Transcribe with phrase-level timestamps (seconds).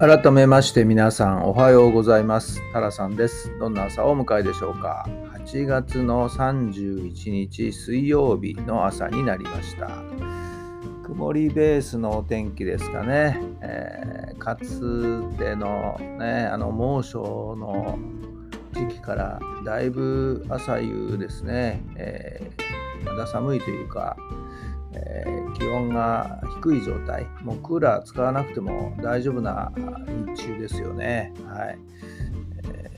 [0.00, 2.62] 改めまして皆さんおはようございます。
[2.72, 3.54] タラさんです。
[3.58, 5.06] どんな朝をお迎えでしょうか。
[5.44, 9.90] 8月の31日水曜日の朝になりました。
[11.04, 13.42] 曇りベースのお天気ですかね。
[13.60, 17.98] えー、かつてのね、あの猛暑の
[18.72, 24.16] 時期からだいぶ朝夕ですね、えー、肌寒いというか、
[24.92, 29.72] えー、気温が低い状態、もうクーラー使わなくても大丈夫な
[30.26, 31.32] 日中ですよね。
[31.46, 31.78] はい
[32.64, 32.90] え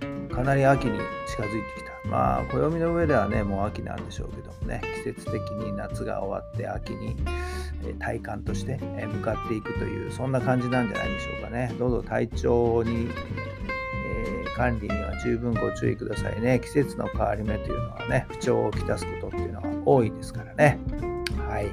[0.00, 1.92] ー、かなり秋に近づいてきた。
[2.08, 7.16] まあ、暦の上ではね、もう秋なんでしょうけどもね、季節的に夏が終わって秋に
[7.98, 11.72] 体感として向かっていくという、そんな感じなんじゃないでしょうかね。
[11.78, 13.08] どうぞ体調に
[14.62, 16.60] 管理には十分ご注意くださいね。
[16.60, 20.78] 季節の変わり目というのはね、不調をきたすことっていうのは多いですからね。
[21.48, 21.66] はい。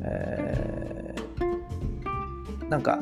[0.00, 2.98] えー、なんか、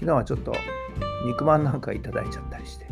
[0.00, 0.52] 昨日はちょっと
[1.26, 2.86] 肉まんなんかいただいちゃったりして、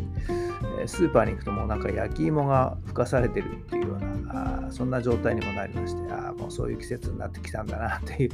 [0.87, 8.31] スーパーに行くともうなんか焼き芋がふかされてるっていうような、あそんな状態にもなりまして、あもうそういう季節になってきたんだなっていう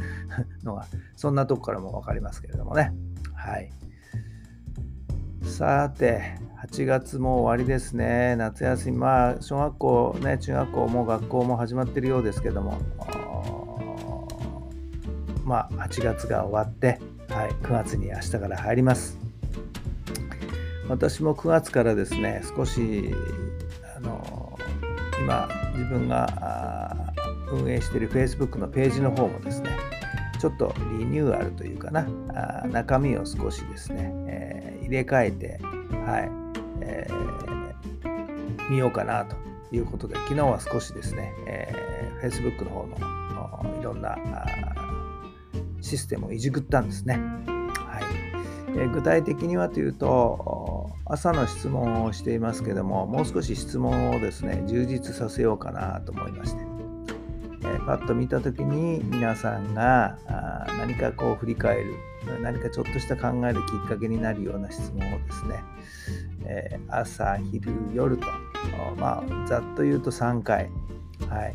[0.62, 0.84] のが、
[1.16, 2.92] そんなとこからも分かりますけれどもね。
[3.34, 3.70] はい。
[5.42, 6.34] さて、
[6.66, 8.36] 8月も終わりですね。
[8.36, 12.78] 夏休み、まあ、小学校、ね、中学校も学校も始まってるようですけども、
[15.44, 19.18] まあ、8月が終わって、はい、9月に明日から入ります。
[20.88, 23.14] 私も9月からですね、少し、
[23.96, 24.58] あの
[25.20, 27.12] 今、自分が
[27.50, 29.70] 運営している Facebook のページの方もですね、
[30.42, 32.04] ちょっとリニューアルというかな、
[32.34, 35.60] あ中身を少しですね、えー、入れ替えて、
[36.04, 36.28] はい、
[36.80, 39.36] えー、見ようかなと
[39.70, 44.18] いうことで、昨日は少しですね、えー、Facebook の方のいろんな
[45.80, 47.20] システムをいじくったんですね。
[47.76, 48.02] はい。
[48.76, 56.71] えー、具体的にはというと、朝の質問をしていますけども、もう少し質問をですね、充実させようかなと思いまして、
[57.64, 60.18] え、パッと見た時に皆さんが
[60.78, 61.94] 何かこう振り返る
[62.42, 65.64] 何かちょっとした考えるきっかけになるような質問をですね、
[66.44, 68.26] えー、朝昼夜と
[68.96, 70.70] まあざっと言うと3回、
[71.28, 71.54] はい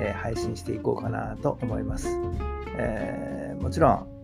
[0.00, 2.08] えー、配信していこうかなと思います、
[2.76, 4.14] えー、もちろん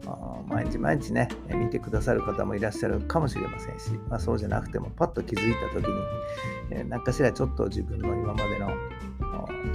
[0.48, 8.70] 毎日毎日ね見てくださる方もいらっしゃるかもしれませんし、まあ、そうじゃなくてもパッと気づいた時に、何かしらちょっと自分の今までの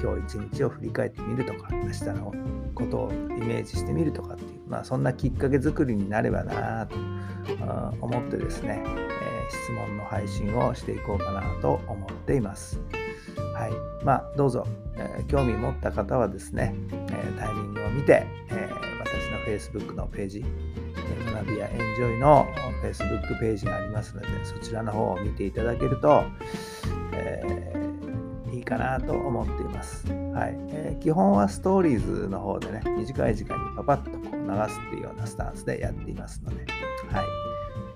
[0.01, 2.33] 今日一日を振り返ってみるとか明日の
[2.73, 6.95] ことをイメージしてみるとかっていう、まあ、そんなきっかけ作りになればなと
[8.01, 12.79] 思ってですね、えー、質問の配信をしていこうかなと思っています。
[13.53, 14.03] はい。
[14.03, 18.69] まあ、どうぞ、えー、興味持った方はですね、えー、タイミングを見て、え
[18.99, 20.45] 私の Facebook のページ、
[21.33, 22.47] 学びやエンジョイの
[22.83, 26.23] Facebook ページがありますので、そちらの方を見ていただけると、
[27.13, 30.07] えーかなと思っています。
[30.07, 36.65] はいえー、基本はストーリーズの方でね、短い時間にパパッとこう流すっていうようなスタンスでやっていますので、
[37.11, 37.25] はい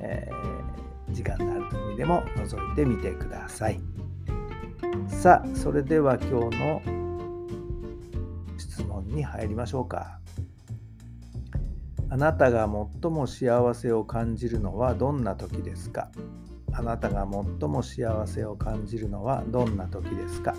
[0.01, 3.79] えー、時間のある時でも覗いてみてください。
[5.07, 6.81] さあ、それでは今日の
[8.57, 10.19] 質問に入りましょうか。
[12.11, 12.67] あなたが
[13.01, 16.09] 最も幸せを感じるのはどんな時ですか？
[16.73, 17.27] あなたが
[17.59, 20.55] 最も幸せを感じるのはどんな時ですか？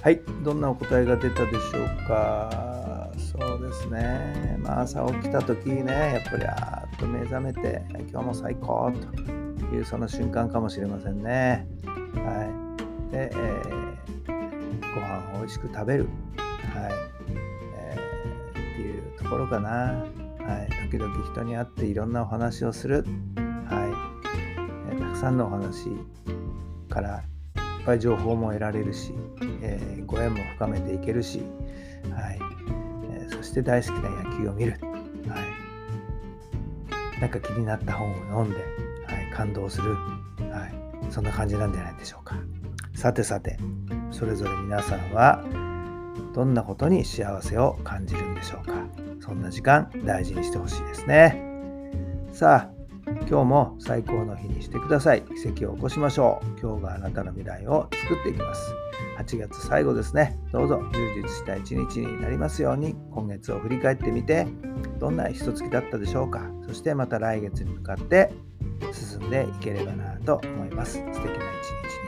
[0.00, 3.10] はい、どんなお答えが出たでしょうか？
[3.18, 4.56] そうですね。
[4.60, 11.66] まあ、朝起きた時ね、やっぱりあーっと目覚めて、今日も最高というその瞬間かもしれませんね。
[13.18, 13.30] はい。
[13.30, 16.92] で、えー、ご飯を美味しく食べる、はい。
[17.74, 20.06] えー、っていうところかな、は
[20.64, 23.06] い、時々人に会っていろんなお話をする、はい。
[24.90, 25.90] えー、たくさんのお話
[26.88, 29.12] からいっぱい情報も得られるし、
[29.62, 31.42] えー、ご縁も深めていけるし、
[32.14, 32.38] はい。
[33.12, 34.78] えー、そして大好きな野球を見る、
[35.28, 35.40] は
[37.16, 37.20] い。
[37.20, 38.58] なんか気になった本を読んで、
[39.06, 42.36] はい、感動する、はい、そんな感じなんじゃないでしょうか。
[42.98, 43.56] さてさて、
[44.10, 45.44] それぞれ皆さんは
[46.34, 48.72] どんなことに幸せを感じるんでしょうか？
[49.20, 51.40] そんな時間大事にしてほしいですね。
[52.32, 52.70] さあ、
[53.28, 55.22] 今日も最高の日にしてください。
[55.22, 56.60] 奇跡を起こしましょう。
[56.60, 58.74] 今日があなたの未来を作っていきます。
[59.20, 60.36] 8月最後ですね。
[60.50, 64.48] どうぞ充実した一日になりますように、今月を振り返ってみて、
[64.98, 66.42] どんな一月だったでしょうか？
[66.66, 68.32] そしてまた来月に向かって
[68.90, 70.94] 進んでいければなと思います。
[70.94, 72.07] 素敵な一日に